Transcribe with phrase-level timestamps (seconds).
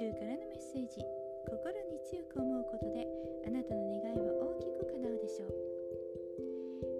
[0.00, 1.04] 宙からのメッセージ。
[1.44, 3.06] 心に強く思うことで
[3.46, 5.52] あなたの願いは大きく叶うでしょう。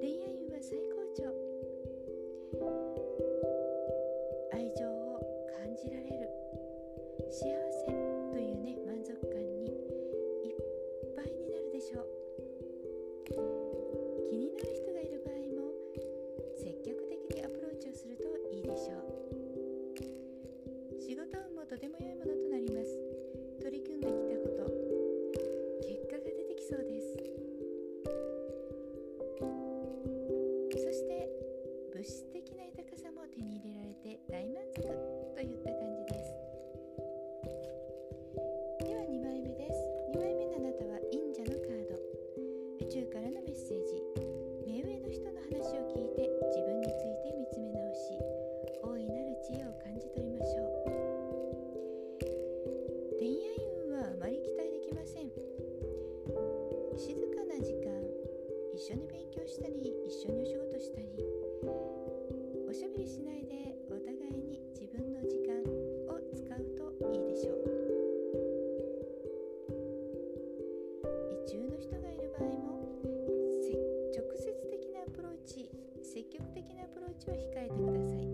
[0.02, 1.32] 恋愛運は最高潮。
[4.52, 5.18] 愛情を
[5.48, 6.28] 感じられる。
[7.30, 7.48] 幸
[7.86, 7.99] せ。
[21.30, 22.98] タウンもとても良いものとなります。
[23.62, 24.66] 取り組んできたこと。
[25.86, 27.14] 結果が出てきそうです。
[30.74, 31.28] そして
[31.94, 33.69] 物質的な豊かさも手に入れ
[71.46, 72.80] 中の人がいる場合も
[74.12, 75.70] 直接的なアプローチ
[76.02, 78.28] 積極的なアプローチは控えてください。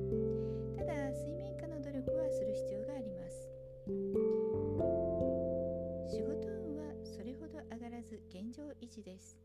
[0.77, 3.49] ただ睡眠下の努力はする必要があります。
[6.09, 9.37] 仕事運はそれほど上がらず現状維持です。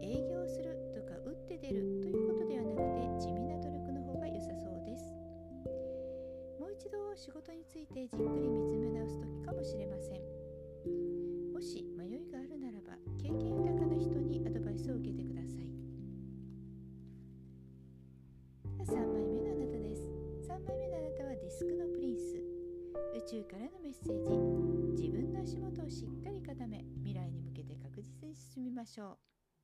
[0.00, 2.78] 営業するとか打って出るということではなく
[3.20, 5.12] て地味な努力の方が良さそうです。
[6.60, 8.61] もう一度仕事についてじっくり見
[23.24, 25.02] 中からのメッセージ。
[25.02, 29.18] 自分の足元をしっかり固め未来に向けて確実に進みましょ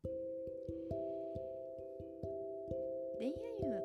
[0.04, 0.08] う。
[3.18, 3.32] 恋愛
[3.62, 3.77] 運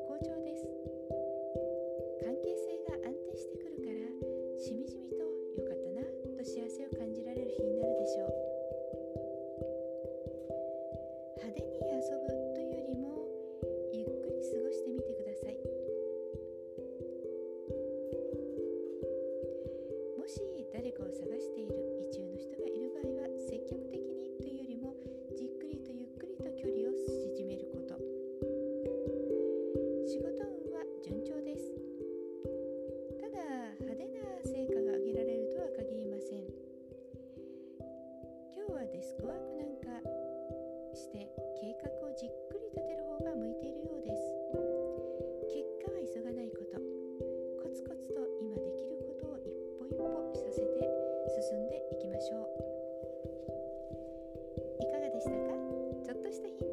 [56.34, 56.63] este hit.